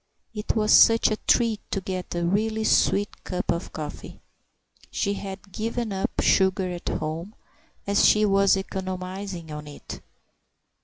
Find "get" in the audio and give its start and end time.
1.79-2.15